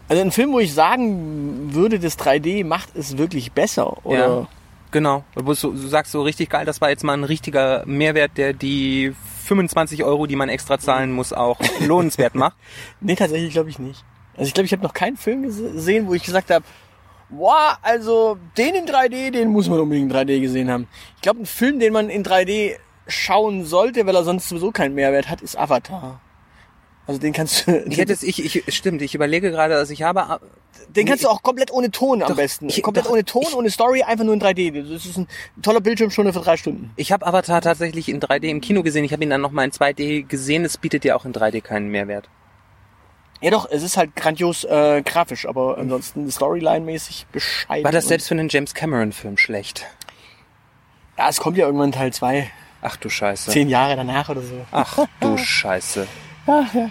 [0.09, 4.05] also ein Film, wo ich sagen würde, das 3D macht es wirklich besser.
[4.05, 4.19] Oder?
[4.19, 4.49] Ja.
[4.90, 5.25] Genau.
[5.35, 9.14] Du sagst so richtig geil, das war jetzt mal ein richtiger Mehrwert, der die
[9.49, 12.57] 25 Euro, die man extra zahlen muss, auch lohnenswert macht.
[13.01, 14.05] Nee, tatsächlich glaube ich nicht.
[14.37, 16.65] Also ich glaube, ich habe noch keinen Film gese- gesehen, wo ich gesagt habe,
[17.31, 20.87] wow, also den in 3D, den muss man unbedingt in 3D gesehen haben.
[21.17, 22.77] Ich glaube, ein Film, den man in 3D
[23.09, 26.21] schauen sollte, weil er sonst sowieso keinen Mehrwert hat, ist Avatar.
[27.09, 30.03] Also den kannst du, Ich hätte es, ich, ich, stimmt, ich überlege gerade, dass ich
[30.03, 32.68] habe, äh, den kannst du auch komplett ohne Ton am Doch, besten.
[32.68, 34.71] ich- komplett doch, ohne Ton, ich- ohne Story, einfach nur in 3D.
[34.92, 35.27] Das ist ein
[35.62, 36.90] toller Bildschirmstunde für drei Stunden.
[36.97, 39.05] ich habe Avatar tatsächlich in 3D im Kino gesehen.
[39.05, 40.64] Ich habe ihn dann nochmal in 2D gesehen.
[40.66, 42.29] Es bietet ja auch in 3D keinen Mehrwert.
[43.40, 47.85] Ja doch, es ist halt grandios äh, grafisch, aber ansonsten Storyline-mäßig bescheiden.
[47.85, 49.87] War das selbst für einen James Cameron-Film schlecht?
[51.16, 52.51] Ja, es kommt ja irgendwann Teil 2,
[52.83, 53.51] Ach du Scheiße.
[53.51, 54.55] zehn Jahre danach oder so.
[54.73, 56.07] Ach du Scheiße.
[56.49, 56.91] Ach, ja.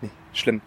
[0.00, 0.60] Nee, schlimm.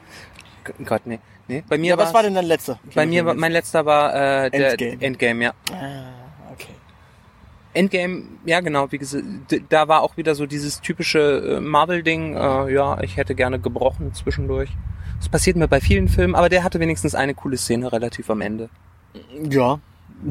[0.63, 1.19] G- Gott, nee.
[1.47, 1.63] nee.
[1.67, 2.79] Bei mir Ja, was war denn dein letzter?
[2.95, 4.13] Bei mir, war- mein letzter war
[4.45, 5.01] äh, der Endgame.
[5.01, 5.43] Endgame.
[5.43, 5.53] ja.
[5.71, 6.69] Ah, okay.
[7.73, 9.23] Endgame, ja genau, wie gesagt,
[9.69, 14.13] da war auch wieder so dieses typische äh, Marvel-Ding, äh, ja, ich hätte gerne gebrochen
[14.13, 14.69] zwischendurch.
[15.19, 18.41] Das passiert mir bei vielen Filmen, aber der hatte wenigstens eine coole Szene relativ am
[18.41, 18.69] Ende.
[19.49, 19.79] Ja.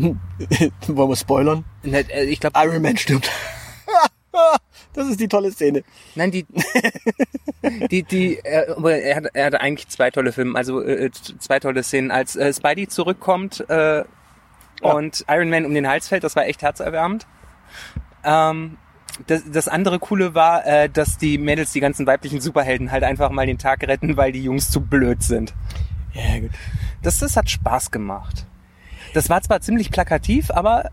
[0.87, 1.65] Wollen wir spoilern?
[1.85, 3.31] Äh, Ich glaube, Iron Man stirbt.
[4.95, 5.83] das ist die tolle Szene.
[6.15, 6.47] nein, die,
[7.91, 8.41] die, die,
[8.77, 12.37] aber er hat, er hatte eigentlich zwei tolle Filme, also äh, zwei tolle Szenen, als
[12.37, 14.05] äh, Spidey zurückkommt äh,
[14.83, 17.27] und Iron Man um den Hals fällt, das war echt herzerwärmend.
[18.25, 18.79] Ähm,
[19.27, 23.31] das, das andere Coole war, äh, dass die Mädels, die ganzen weiblichen Superhelden halt einfach
[23.31, 25.55] mal den Tag retten, weil die Jungs zu blöd sind.
[26.13, 26.51] Ja, gut.
[27.03, 28.47] Das, das hat Spaß gemacht.
[29.15, 30.91] Das war zwar ziemlich plakativ, aber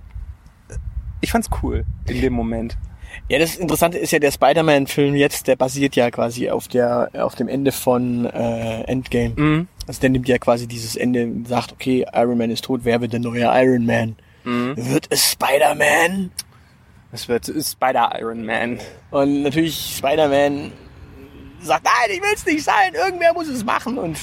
[1.21, 2.77] ich fand's cool in dem Moment.
[3.29, 7.35] Ja, das Interessante ist ja, der Spider-Man-Film jetzt, der basiert ja quasi auf der, auf
[7.35, 9.33] dem Ende von äh, Endgame.
[9.35, 9.67] Mhm.
[9.85, 13.01] Also der nimmt ja quasi dieses Ende und sagt, okay, Iron Man ist tot, wer
[13.01, 14.15] wird der neue Iron Man?
[14.43, 14.73] Mhm.
[14.77, 16.31] Wird es Spider-Man?
[17.11, 18.79] Es wird Spider-Iron Man.
[19.11, 20.71] Und natürlich Spider-Man
[21.59, 24.17] sagt, nein, ich will's nicht sein, irgendwer muss es machen und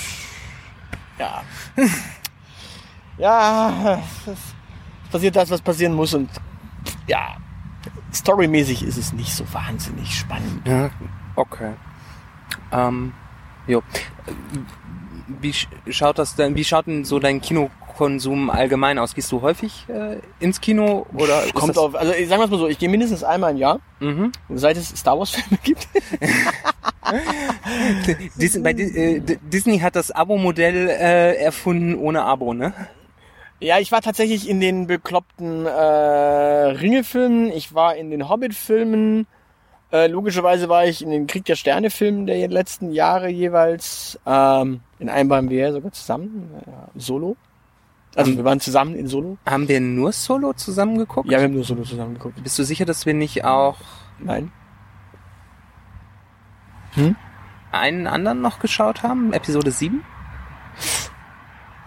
[1.18, 1.42] ja.
[3.18, 6.30] ja, es passiert das, was passieren muss und
[7.06, 7.36] ja,
[8.14, 10.66] storymäßig ist es nicht so wahnsinnig spannend.
[10.66, 10.90] Ja,
[11.36, 11.72] okay.
[12.72, 13.12] Ähm,
[13.66, 13.82] jo.
[15.40, 19.14] Wie sch- schaut das denn, wie schaut denn so dein Kinokonsum allgemein aus?
[19.14, 22.78] Gehst du häufig äh, ins Kino oder Kommt auf, also ich sag mal so, ich
[22.78, 24.32] gehe mindestens einmal im Jahr, Mhm.
[24.50, 25.88] seit es Star Wars Filme gibt.
[28.36, 32.72] Disney, bei äh, Disney hat das Abo-Modell äh, erfunden ohne Abo, ne?
[33.60, 39.26] Ja, ich war tatsächlich in den bekloppten äh, Ringelfilmen, ich war in den Hobbit-Filmen,
[39.92, 44.18] äh, logischerweise war ich in den Krieg der Sterne-Filmen der letzten Jahre jeweils.
[44.26, 47.36] Ähm, in einem waren wir sogar zusammen, äh, Solo.
[48.16, 49.38] Also Ähm, wir waren zusammen in Solo.
[49.46, 51.30] Haben wir nur Solo zusammen geguckt?
[51.30, 52.42] Ja, wir haben nur Solo zusammen geguckt.
[52.42, 53.76] Bist du sicher, dass wir nicht auch
[54.18, 54.50] Nein.
[57.70, 59.32] einen anderen noch geschaut haben?
[59.32, 60.04] Episode 7?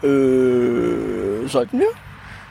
[0.03, 1.87] Äh, sollten wir?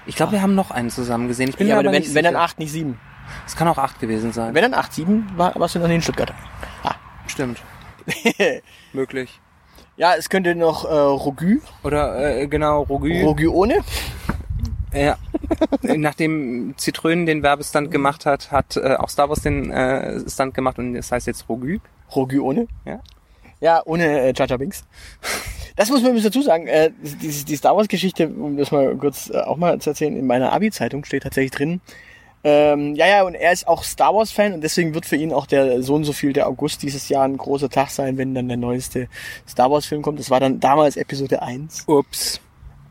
[0.06, 1.48] Ich glaube, wir haben noch einen zusammen gesehen.
[1.48, 2.37] Ich bin Ja, mir aber aber wenn, nicht wenn dann.
[2.37, 2.98] 8, nicht 7.
[3.46, 4.54] Es kann auch 8 gewesen sein.
[4.54, 6.32] Wenn dann 8, 7 war, warst du noch nicht in Stuttgart.
[7.26, 7.61] Stimmt.
[8.92, 9.40] Möglich.
[9.96, 13.22] Ja, es könnte noch äh, Rogü, Oder äh, genau, Rogü.
[13.24, 13.78] Rogü ohne.
[14.92, 15.16] Ja.
[15.82, 20.78] Nachdem Zitrönen den Werbestand gemacht hat, hat äh, auch Star Wars den äh, Stand gemacht
[20.78, 21.80] und das heißt jetzt Rogü.
[22.14, 22.68] Rogü ohne.
[22.85, 23.00] Ja.
[23.61, 24.85] Ja, ohne äh, Jar Binks.
[25.76, 26.66] Das muss man übrigens dazu sagen.
[26.66, 30.16] Äh, die, die Star Wars Geschichte, um das mal kurz äh, auch mal zu erzählen,
[30.16, 31.80] in meiner Abi-Zeitung steht tatsächlich drin.
[32.44, 35.32] Ähm, ja, ja, und er ist auch Star Wars Fan und deswegen wird für ihn
[35.32, 38.34] auch der so und so viel der August dieses Jahr ein großer Tag sein, wenn
[38.34, 39.08] dann der neueste
[39.48, 40.18] Star Wars Film kommt.
[40.18, 41.84] Das war dann damals Episode 1.
[41.88, 42.40] Ups.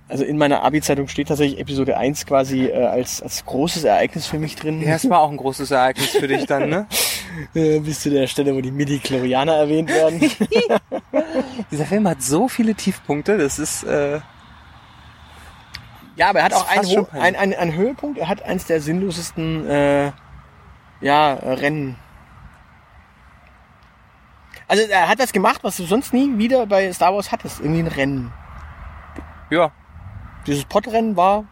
[0.08, 4.38] Also in meiner Abi-Zeitung steht tatsächlich Episode 1 quasi äh, als, als großes Ereignis für
[4.38, 4.80] mich drin.
[4.82, 6.88] Ja, es war auch ein großes Ereignis für dich dann, ne?
[7.54, 10.22] Äh, bis zu der Stelle, wo die Midi-Chlorianer erwähnt werden.
[11.72, 14.22] Dieser Film hat so viele Tiefpunkte, das ist äh,
[16.15, 18.20] Ja, aber er hat auch einen, Ho- einen, einen, einen Höhepunkt.
[18.20, 20.12] Er hat eins der sinnlosesten äh,
[21.02, 21.98] ja, Rennen.
[24.70, 27.60] Also er hat das gemacht, was du sonst nie wieder bei Star Wars hattest.
[27.60, 28.32] Irgendwie ein Rennen.
[29.50, 29.72] ja.
[30.48, 31.46] Dieses Podrennen war.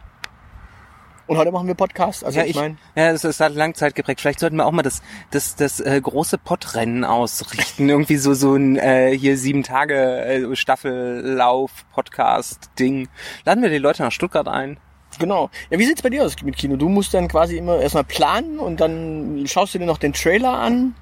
[1.26, 2.22] Und heute machen wir Podcast.
[2.22, 2.76] Also ja, ich ich, meine.
[2.94, 4.20] ja, das ist halt Langzeit geprägt.
[4.20, 7.88] Vielleicht sollten wir auch mal das, das, das äh, große Pottrennen ausrichten.
[7.88, 13.08] Irgendwie so, so ein äh, hier sieben Tage äh, Staffellauf, Podcast, Ding.
[13.46, 14.78] Laden wir die Leute nach Stuttgart ein.
[15.18, 15.48] Genau.
[15.70, 16.76] Ja, wie sieht's bei dir aus mit Kino?
[16.76, 20.58] Du musst dann quasi immer erstmal planen und dann schaust du dir noch den Trailer
[20.58, 20.94] an.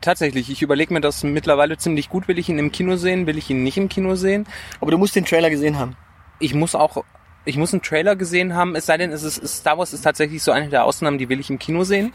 [0.00, 2.26] Tatsächlich, ich überlege mir das mittlerweile ziemlich gut.
[2.28, 3.26] Will ich ihn im Kino sehen?
[3.26, 4.46] Will ich ihn nicht im Kino sehen?
[4.80, 5.96] Aber du musst den Trailer gesehen haben.
[6.38, 7.04] Ich muss auch,
[7.44, 8.74] ich muss einen Trailer gesehen haben.
[8.74, 11.40] Es sei denn, es ist Star Wars ist tatsächlich so eine der Ausnahmen, die will
[11.40, 12.12] ich im Kino sehen,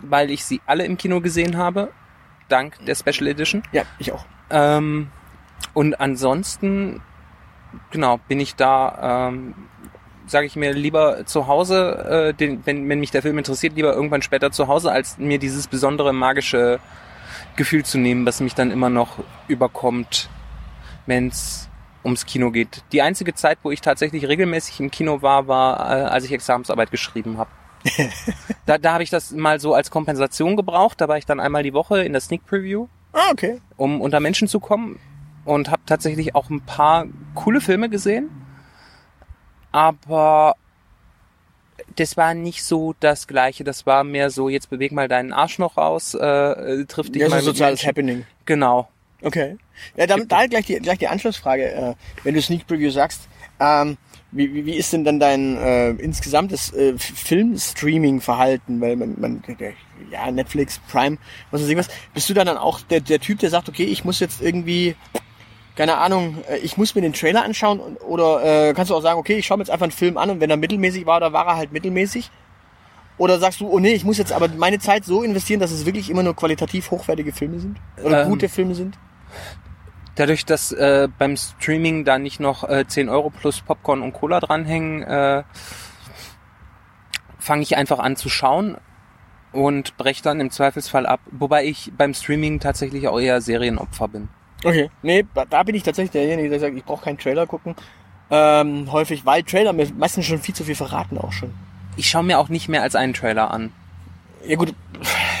[0.00, 1.90] weil ich sie alle im Kino gesehen habe,
[2.48, 3.62] dank der Special Edition.
[3.72, 4.24] Ja, ich auch.
[4.50, 5.08] Ähm,
[5.74, 7.00] und ansonsten,
[7.90, 9.54] genau, bin ich da, ähm,
[10.26, 13.94] sage ich mir lieber zu Hause, äh, den, wenn, wenn mich der Film interessiert, lieber
[13.94, 16.80] irgendwann später zu Hause, als mir dieses besondere magische
[17.56, 20.28] Gefühl zu nehmen, was mich dann immer noch überkommt,
[21.06, 21.68] wenn es
[22.04, 22.82] ums Kino geht.
[22.92, 26.90] Die einzige Zeit, wo ich tatsächlich regelmäßig im Kino war, war, äh, als ich Examensarbeit
[26.90, 27.50] geschrieben habe.
[28.66, 31.00] da da habe ich das mal so als Kompensation gebraucht.
[31.00, 33.60] Da war ich dann einmal die Woche in der Sneak Preview Ah, okay.
[33.76, 34.98] um unter Menschen zu kommen
[35.44, 38.30] und habe tatsächlich auch ein paar coole Filme gesehen.
[39.72, 40.54] Aber
[41.96, 43.64] das war nicht so das Gleiche.
[43.64, 47.22] Das war mehr so, jetzt beweg mal deinen Arsch noch raus, äh, äh, triff dich
[47.22, 47.84] Ja, so mal ein mit soziales.
[47.86, 48.24] Happening.
[48.46, 48.88] Genau.
[49.22, 49.56] Okay.
[49.96, 51.72] Ja, dann, da gleich die, gleich die Anschlussfrage.
[51.72, 53.28] Äh, wenn du Sneak Preview sagst,
[53.60, 53.96] ähm,
[54.32, 58.80] wie, wie, wie ist denn dann dein äh, insgesamtes äh, Film-Streaming-Verhalten?
[58.80, 59.42] Weil man, man,
[60.10, 61.18] ja, Netflix, Prime,
[61.50, 61.88] was weiß ich was.
[62.14, 64.96] Bist du dann, dann auch der, der Typ, der sagt, okay, ich muss jetzt irgendwie,
[65.76, 69.02] keine Ahnung, äh, ich muss mir den Trailer anschauen und, oder äh, kannst du auch
[69.02, 71.18] sagen, okay, ich schaue mir jetzt einfach einen Film an und wenn er mittelmäßig war,
[71.18, 72.30] oder war er halt mittelmäßig?
[73.18, 75.84] Oder sagst du, oh nee, ich muss jetzt aber meine Zeit so investieren, dass es
[75.84, 77.76] wirklich immer nur qualitativ hochwertige Filme sind?
[78.02, 78.98] Oder Ähm, gute Filme sind?
[80.16, 84.40] Dadurch, dass äh, beim Streaming da nicht noch äh, 10 Euro plus Popcorn und Cola
[84.40, 85.42] dranhängen, äh,
[87.38, 88.76] fange ich einfach an zu schauen
[89.52, 91.20] und breche dann im Zweifelsfall ab.
[91.30, 94.28] Wobei ich beim Streaming tatsächlich auch eher Serienopfer bin.
[94.64, 94.90] Okay.
[95.02, 97.74] Nee, da- bin ich tatsächlich derjenige, der sagt, ich brauche keinen Trailer gucken.
[98.30, 101.52] Ähm, häufig, weil Trailer mir meistens schon viel zu viel verraten auch schon.
[101.96, 103.72] Ich schaue mir auch nicht mehr als einen Trailer an.
[104.46, 104.74] Ja gut,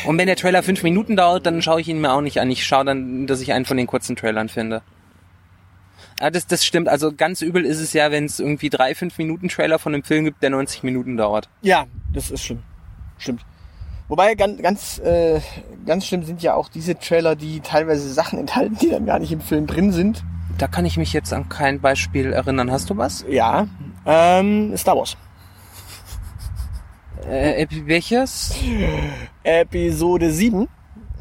[0.06, 2.50] Und wenn der Trailer fünf Minuten dauert, dann schaue ich ihn mir auch nicht an.
[2.50, 4.82] Ich schaue dann, dass ich einen von den kurzen Trailern finde.
[6.20, 6.88] Ja, das, das stimmt.
[6.88, 10.04] Also ganz übel ist es ja, wenn es irgendwie drei, fünf Minuten Trailer von einem
[10.04, 11.48] Film gibt, der 90 Minuten dauert.
[11.62, 12.62] ja, das ist schlimm.
[13.18, 13.42] Stimmt.
[14.08, 15.40] Wobei ganz, ganz, äh,
[15.86, 19.32] ganz schlimm sind ja auch diese Trailer, die teilweise Sachen enthalten, die dann gar nicht
[19.32, 20.22] im Film drin sind.
[20.58, 22.70] Da kann ich mich jetzt an kein Beispiel erinnern.
[22.70, 23.24] Hast du was?
[23.28, 23.66] Ja.
[24.04, 25.16] Ähm, Star Wars.
[27.28, 28.54] Äh, welches?
[29.44, 30.68] Episode 7.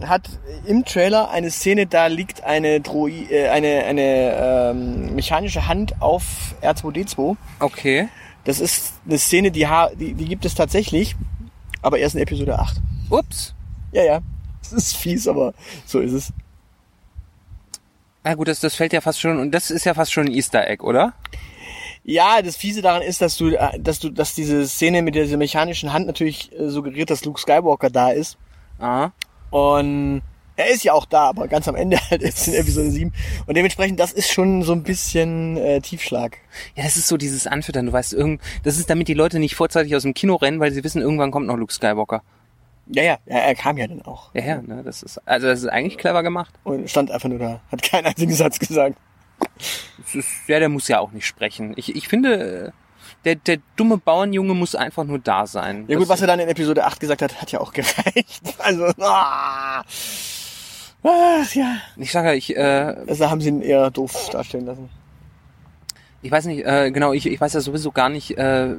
[0.02, 0.30] hat
[0.66, 6.56] im Trailer eine Szene, da liegt eine Droi äh, eine, eine ähm, mechanische Hand auf
[6.62, 7.36] R2D2.
[7.60, 8.10] Okay.
[8.44, 11.16] Das ist eine Szene, die, ha die, die gibt es tatsächlich,
[11.82, 12.78] aber erst in Episode 8.
[13.10, 13.54] Ups.
[13.92, 14.20] Ja, ja.
[14.62, 15.54] Das ist fies, aber
[15.86, 16.32] so ist es.
[18.24, 20.32] Na gut, das, das fällt ja fast schon, und das ist ja fast schon ein
[20.32, 21.14] Easter Egg, oder?
[22.04, 25.38] Ja, das Fiese daran ist, dass du, äh, dass du, dass diese Szene mit dieser
[25.38, 28.38] mechanischen Hand natürlich äh, suggeriert, dass Luke Skywalker da ist.
[28.80, 29.12] Ah.
[29.52, 30.24] Und
[30.56, 33.14] er ist ja auch da, aber ganz am Ende halt ist in Episode 7.
[33.46, 36.38] Und dementsprechend, das ist schon so ein bisschen äh, Tiefschlag.
[36.76, 39.56] Ja, das ist so dieses Anfüttern, du weißt, irgend, das ist damit die Leute nicht
[39.56, 42.24] vorzeitig aus dem Kino rennen, weil sie wissen, irgendwann kommt noch Luke Skywalker.
[42.88, 44.34] Ja, ja, er, er kam ja dann auch.
[44.34, 46.54] Ja, ja, ne, das ist, also das ist eigentlich clever gemacht.
[46.64, 48.98] Und stand einfach nur da, hat keinen einzigen Satz gesagt.
[50.14, 51.74] Ist, ja, der muss ja auch nicht sprechen.
[51.78, 52.72] Ich, ich finde, äh,
[53.24, 55.86] der, der dumme Bauernjunge muss einfach nur da sein.
[55.88, 58.42] Ja gut, was er dann in Episode 8 gesagt hat, hat ja auch gereicht.
[58.60, 59.84] Also, ah,
[61.04, 61.78] ach, ja.
[61.98, 64.90] Ich sage, ja, ich, äh, Also haben sie ihn eher doof darstellen lassen.
[66.22, 68.76] ich weiß nicht, äh, genau, ich, ich weiß ja sowieso gar nicht, äh,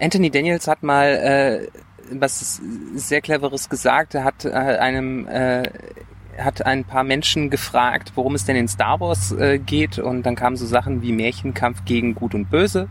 [0.00, 1.68] Anthony Daniels hat mal äh,
[2.10, 2.60] was
[2.94, 4.14] sehr cleveres gesagt.
[4.14, 5.62] Er hat äh, einem äh,
[6.38, 10.36] hat ein paar Menschen gefragt, worum es denn in Star Wars äh, geht und dann
[10.36, 12.88] kamen so Sachen wie Märchenkampf gegen Gut und Böse.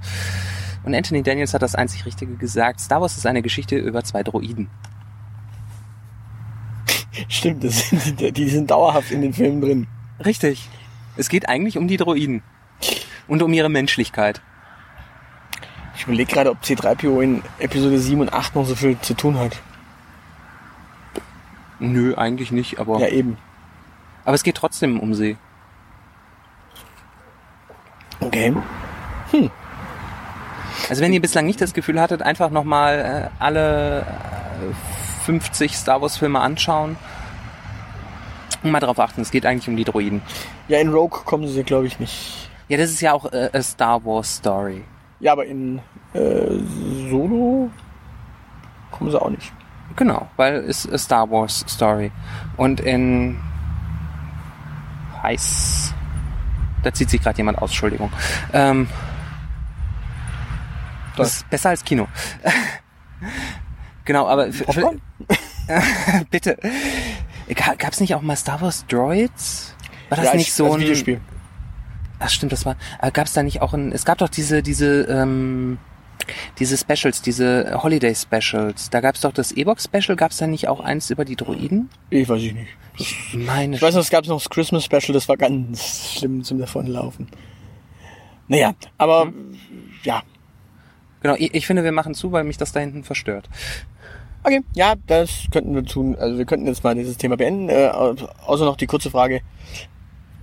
[0.84, 2.80] Und Anthony Daniels hat das einzig Richtige gesagt.
[2.80, 4.70] Star Wars ist eine Geschichte über zwei Droiden.
[7.28, 9.88] Stimmt, das sind, die, die sind dauerhaft in den Filmen drin.
[10.24, 10.70] Richtig.
[11.18, 12.44] Es geht eigentlich um die Droiden.
[13.28, 14.42] Und um ihre Menschlichkeit.
[15.96, 19.40] Ich überlege gerade, ob C3PO in Episode 7 und 8 noch so viel zu tun
[19.40, 19.60] hat.
[21.80, 23.38] Nö, eigentlich nicht, aber, Ja, eben.
[24.24, 25.38] aber es geht trotzdem um sie.
[28.20, 28.54] Okay.
[30.90, 36.02] Also wenn ihr bislang nicht das Gefühl hattet, einfach nochmal äh, alle äh, 50 Star
[36.02, 36.96] Wars Filme anschauen
[38.64, 40.22] und mal darauf achten, es geht eigentlich um die Droiden.
[40.68, 42.50] Ja, in Rogue kommen sie, glaube ich, nicht.
[42.68, 44.84] Ja, das ist ja auch äh, a Star Wars Story.
[45.20, 45.80] Ja, aber in
[46.14, 46.46] äh,
[47.10, 47.70] Solo
[48.92, 49.52] kommen sie auch nicht.
[49.96, 52.12] Genau, weil es a Star Wars Story.
[52.58, 53.40] Und in
[55.24, 55.94] Heiß.
[56.84, 58.12] Da zieht sich gerade jemand aus, Entschuldigung.
[58.54, 58.88] Ähm,
[61.18, 62.08] das ist besser als Kino.
[64.06, 64.48] genau, aber
[66.30, 66.58] bitte.
[67.56, 69.76] Gab es nicht auch mal Star Wars Droids?
[70.10, 71.22] War das ja, nicht ich- so als ein Videospiel.
[72.20, 72.76] Ach stimmt, das war.
[73.14, 73.92] Gab es da nicht auch ein?
[73.92, 75.78] Es gab doch diese diese ähm,
[76.60, 78.90] diese Specials, diese Holiday Specials.
[78.90, 80.16] Da gab es doch das E-Box Special.
[80.16, 81.90] Gab es da nicht auch eins über die Droiden?
[82.10, 82.70] Ich weiß ich nicht.
[82.98, 83.76] Ich meine.
[83.76, 87.28] Ich weiß noch, es gab noch das Christmas Special, das war ganz schlimm zum Davonlaufen.
[88.48, 89.34] Naja, aber
[90.04, 90.24] ja.
[91.22, 91.36] Genau.
[91.38, 93.50] Ich, ich finde, wir machen zu, weil mich das da hinten verstört.
[94.44, 96.16] Okay, ja, das könnten wir tun.
[96.16, 97.70] Also wir könnten jetzt mal dieses Thema beenden.
[97.70, 97.90] Äh,
[98.46, 99.42] außer noch die kurze Frage.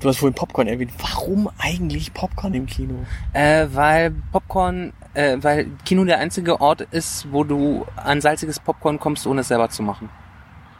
[0.03, 0.93] Du hast vorhin Popcorn erwähnt.
[0.99, 2.95] Warum eigentlich Popcorn im Kino?
[3.33, 8.99] Äh, weil Popcorn, äh, weil Kino der einzige Ort ist, wo du an salziges Popcorn
[8.99, 10.11] kommst, ohne es selber zu machen.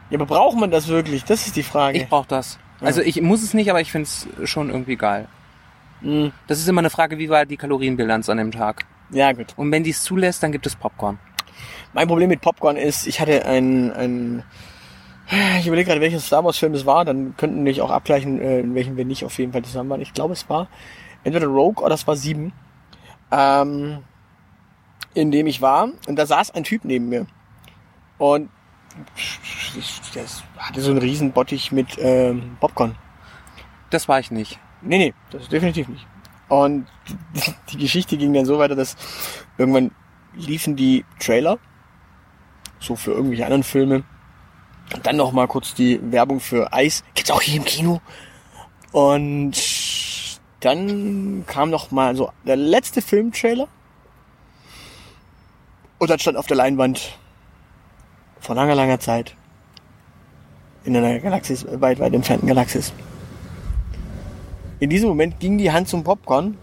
[0.09, 1.23] Ja, aber braucht man das wirklich?
[1.23, 1.97] Das ist die Frage.
[1.97, 2.59] Ich brauche das.
[2.81, 5.29] Also ich muss es nicht, aber ich finde es schon irgendwie geil.
[6.01, 8.85] Hm, Das ist immer eine Frage, wie war die Kalorienbilanz an dem Tag?
[9.09, 9.53] ja, gut.
[9.55, 11.17] Und wenn die es zulässt, dann gibt es Popcorn.
[11.93, 14.43] Mein Problem mit Popcorn ist, ich hatte ein, ein
[15.59, 18.59] ich überlege gerade, welches Star Wars Film es war, dann könnten wir auch abgleichen, äh,
[18.59, 20.01] in welchem wir nicht auf jeden Fall zusammen waren.
[20.01, 20.67] Ich glaube, es war
[21.23, 22.53] entweder Rogue oder es war Sieben,
[23.31, 23.99] ähm,
[25.13, 25.89] in dem ich war.
[26.07, 27.25] Und da saß ein Typ neben mir.
[28.17, 28.49] Und
[30.13, 30.23] der
[30.57, 32.95] hatte so einen riesen Bottich mit ähm, Popcorn.
[33.89, 34.59] Das war ich nicht.
[34.81, 36.05] Nee, nee, das ist definitiv nicht.
[36.49, 36.87] Und
[37.71, 38.95] die Geschichte ging dann so weiter, dass
[39.57, 39.91] irgendwann
[40.35, 41.57] liefen die Trailer,
[42.79, 44.03] so für irgendwelche anderen Filme.
[45.03, 47.03] Dann noch mal kurz die Werbung für Eis.
[47.15, 48.01] Gibt's auch hier im Kino.
[48.91, 49.53] Und
[50.59, 53.67] dann kam noch mal so der letzte Filmtrailer.
[55.99, 57.17] Und dann stand auf der Leinwand
[58.39, 59.35] vor langer, langer Zeit
[60.83, 62.93] in einer Galaxis, weit, weit entfernten Galaxis.
[64.79, 66.57] In diesem Moment ging die Hand zum Popcorn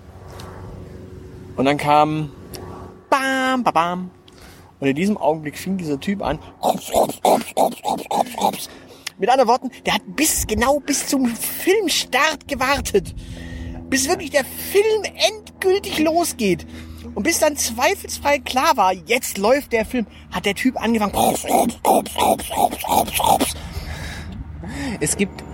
[1.56, 2.30] und dann kam
[3.08, 4.10] Bam, bam, bam.
[4.80, 6.38] Und in diesem Augenblick fing dieser Typ an.
[6.62, 8.68] Rups, rups, rups, rups, rups, rups, rups.
[9.18, 13.14] Mit anderen Worten, der hat bis genau bis zum Filmstart gewartet.
[13.90, 16.66] Bis wirklich der Film endgültig losgeht.
[17.14, 21.12] Und bis dann zweifelsfrei klar war, jetzt läuft der Film, hat der Typ angefangen.
[25.00, 25.44] Es gibt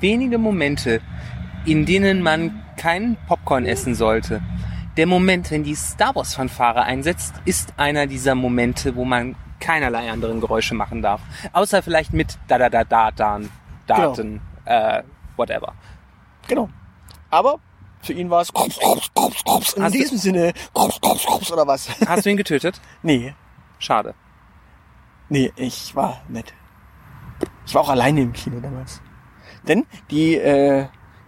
[0.00, 1.00] wenige Momente,
[1.64, 4.42] in denen man keinen Popcorn essen sollte.
[4.96, 10.10] Der Moment, wenn die Star Wars Fanfare einsetzt, ist einer dieser Momente, wo man keinerlei
[10.10, 11.20] anderen Geräusche machen darf.
[11.52, 13.50] Außer vielleicht mit da da da da dan
[13.86, 15.02] Daten, äh,
[15.36, 15.74] whatever.
[16.48, 16.70] Genau.
[17.30, 17.58] Aber
[18.00, 19.72] für ihn war es krups, krups, krups, krups.
[19.74, 21.88] In Hast du- diesem Sinne krups, krups, krups oder was?
[22.06, 22.80] Hast du ihn getötet?
[23.02, 23.34] nee,
[23.78, 24.14] Schade.
[25.28, 26.54] nee, ich war nett.
[27.66, 29.02] Ich war auch alleine im Kino damals.
[29.68, 30.86] Denn die, äh,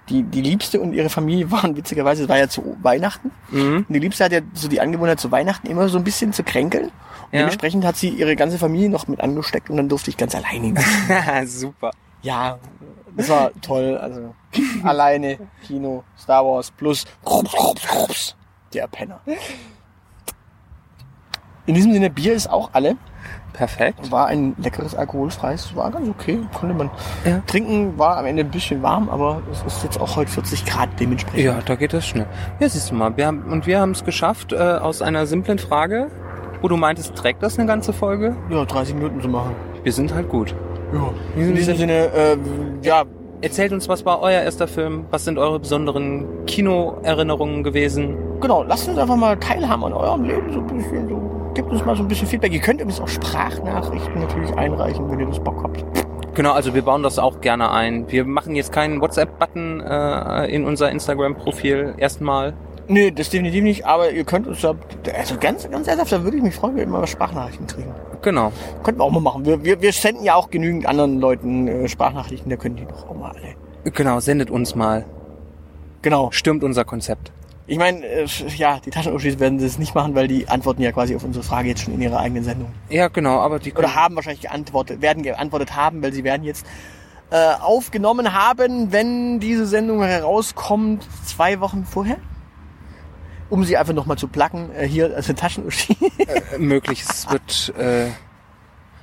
[0.08, 3.30] die, die Liebste und ihre Familie waren witzigerweise, es war ja zu Weihnachten.
[3.50, 3.84] Mhm.
[3.88, 6.42] Und die Liebste hat ja so die Angewohnheit zu Weihnachten immer so ein bisschen zu
[6.42, 6.84] kränkeln.
[6.86, 6.92] Und
[7.32, 7.40] Ja.
[7.40, 10.66] dementsprechend hat sie ihre ganze Familie noch mit angesteckt und dann durfte ich ganz alleine
[10.66, 10.84] hingehen.
[11.46, 11.90] Super.
[12.22, 12.58] Ja,
[13.16, 13.96] das war toll.
[13.98, 14.34] Also
[14.82, 18.36] alleine Kino, Star Wars plus Krups, Krups, Krups.
[18.72, 19.20] Der Penner.
[21.66, 22.96] In diesem Sinne, Bier ist auch alle.
[23.52, 24.12] Perfekt.
[24.12, 26.38] War ein leckeres alkoholfreies, war ganz okay.
[26.58, 26.90] Konnte man
[27.24, 27.40] Ja.
[27.46, 30.88] trinken, war am Ende ein bisschen warm, aber es ist jetzt auch heute 40 Grad
[31.00, 31.44] dementsprechend.
[31.44, 32.26] Ja, da geht das schnell.
[32.60, 33.16] Ja, siehst du mal.
[33.16, 36.08] Wir haben, und wir haben es geschafft, äh, aus einer simplen Frage,
[36.62, 38.36] wo du meintest, trägt das eine ganze Folge?
[38.50, 39.54] Ja, 30 Minuten zu machen.
[39.82, 40.54] Wir sind halt gut.
[40.92, 41.10] Ja.
[41.40, 42.36] In diesem Sinne, äh,
[42.82, 43.04] ja,
[43.40, 45.04] Erzählt uns, was war euer erster Film?
[45.12, 48.16] Was sind eure besonderen Kinoerinnerungen gewesen?
[48.40, 51.08] genau, lasst uns einfach mal teilhaben an eurem Leben so ein bisschen.
[51.08, 52.52] So, gebt uns mal so ein bisschen Feedback.
[52.52, 55.84] Ihr könnt übrigens auch Sprachnachrichten natürlich einreichen, wenn ihr das Bock habt.
[56.36, 58.08] Genau, also wir bauen das auch gerne ein.
[58.12, 62.54] Wir machen jetzt keinen WhatsApp-Button äh, in unser Instagram-Profil erstmal.
[62.86, 64.76] Nee, das definitiv nicht, aber ihr könnt uns da,
[65.16, 67.92] also ganz, ganz ernsthaft, da würde ich mich freuen, wenn wir mal Sprachnachrichten kriegen.
[68.22, 68.52] Genau.
[68.84, 69.44] Könnten wir auch mal machen.
[69.44, 73.10] Wir, wir, wir senden ja auch genügend anderen Leuten äh, Sprachnachrichten, da können die doch
[73.10, 73.92] auch mal alle.
[73.92, 75.06] Genau, sendet uns mal.
[76.02, 76.30] Genau.
[76.30, 77.32] Stürmt unser Konzept.
[77.70, 78.26] Ich meine, äh,
[78.56, 81.68] ja, die Taschenuschis werden das nicht machen, weil die antworten ja quasi auf unsere Frage
[81.68, 82.72] jetzt schon in ihrer eigenen Sendung.
[82.88, 86.64] Ja, genau, aber die Oder haben wahrscheinlich geantwortet, werden geantwortet haben, weil sie werden jetzt
[87.30, 92.16] äh, aufgenommen haben, wenn diese Sendung herauskommt, zwei Wochen vorher.
[93.50, 95.94] Um sie einfach nochmal zu placken, äh, hier als eine Taschenuschi.
[96.54, 97.02] äh, möglich.
[97.06, 97.74] Es wird.
[97.78, 98.06] Äh,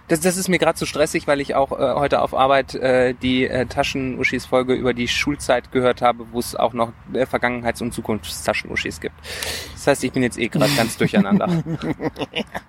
[0.07, 3.13] das, das ist mir gerade zu stressig, weil ich auch äh, heute auf Arbeit äh,
[3.13, 7.93] die äh, Taschenuschis-Folge über die Schulzeit gehört habe, wo es auch noch äh, Vergangenheits- und
[7.93, 9.15] Zukunftstaschenuschis gibt.
[9.73, 11.49] Das heißt, ich bin jetzt eh gerade ganz durcheinander.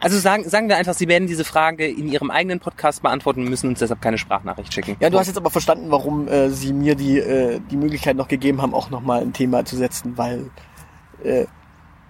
[0.01, 3.51] Also sagen, sagen wir einfach, Sie werden diese Frage in Ihrem eigenen Podcast beantworten und
[3.51, 4.96] müssen uns deshalb keine Sprachnachricht schicken.
[5.01, 8.29] Ja, du hast jetzt aber verstanden, warum äh, sie mir die, äh, die Möglichkeit noch
[8.29, 10.51] gegeben haben, auch nochmal ein Thema zu setzen, weil
[11.22, 11.44] äh,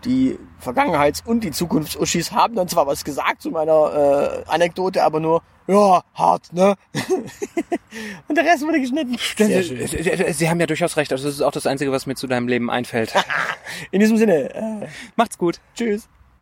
[0.05, 5.21] die Vergangenheits- und die Zukunftsuschis haben dann zwar was gesagt zu meiner äh, Anekdote, aber
[5.21, 6.77] nur, ja, hart, ne?
[8.29, 9.17] und der Rest wurde geschnitten.
[9.37, 9.87] Sehr schön.
[9.87, 11.13] Sie, Sie haben ja durchaus recht.
[11.13, 13.13] Also das ist auch das Einzige, was mir zu deinem Leben einfällt.
[13.91, 15.61] In diesem Sinne, äh, Macht's gut.
[15.75, 16.09] tschüss.